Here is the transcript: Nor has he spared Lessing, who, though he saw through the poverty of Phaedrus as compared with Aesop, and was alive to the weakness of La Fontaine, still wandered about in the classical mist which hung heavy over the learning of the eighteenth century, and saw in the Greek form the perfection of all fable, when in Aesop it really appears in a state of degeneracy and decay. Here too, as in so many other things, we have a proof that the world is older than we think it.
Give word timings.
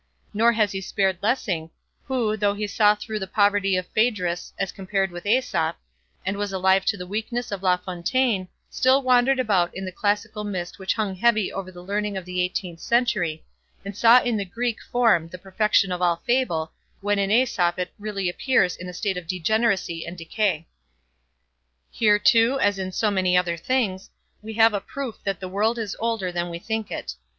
Nor 0.33 0.53
has 0.53 0.71
he 0.71 0.81
spared 0.81 1.19
Lessing, 1.21 1.69
who, 2.05 2.35
though 2.35 2.55
he 2.55 2.65
saw 2.65 2.95
through 2.95 3.19
the 3.19 3.27
poverty 3.27 3.75
of 3.77 3.85
Phaedrus 3.89 4.51
as 4.57 4.71
compared 4.71 5.11
with 5.11 5.27
Aesop, 5.27 5.77
and 6.25 6.37
was 6.37 6.51
alive 6.51 6.85
to 6.85 6.97
the 6.97 7.05
weakness 7.05 7.51
of 7.51 7.61
La 7.61 7.77
Fontaine, 7.77 8.47
still 8.71 9.03
wandered 9.03 9.37
about 9.37 9.69
in 9.75 9.85
the 9.85 9.91
classical 9.91 10.43
mist 10.43 10.79
which 10.79 10.95
hung 10.95 11.13
heavy 11.15 11.53
over 11.53 11.71
the 11.71 11.83
learning 11.83 12.17
of 12.17 12.25
the 12.25 12.41
eighteenth 12.41 12.79
century, 12.79 13.43
and 13.85 13.95
saw 13.95 14.19
in 14.23 14.37
the 14.37 14.43
Greek 14.43 14.81
form 14.81 15.27
the 15.27 15.37
perfection 15.37 15.91
of 15.91 16.01
all 16.01 16.15
fable, 16.25 16.71
when 17.01 17.19
in 17.19 17.29
Aesop 17.29 17.77
it 17.77 17.93
really 17.99 18.27
appears 18.27 18.75
in 18.75 18.89
a 18.89 18.93
state 18.93 19.17
of 19.17 19.27
degeneracy 19.27 20.03
and 20.07 20.17
decay. 20.17 20.65
Here 21.91 22.17
too, 22.17 22.59
as 22.59 22.79
in 22.79 22.91
so 22.91 23.11
many 23.11 23.37
other 23.37 23.55
things, 23.55 24.09
we 24.41 24.53
have 24.53 24.73
a 24.73 24.81
proof 24.81 25.19
that 25.25 25.39
the 25.39 25.47
world 25.47 25.77
is 25.77 25.95
older 25.99 26.31
than 26.31 26.49
we 26.49 26.57
think 26.57 26.89
it. 26.89 27.13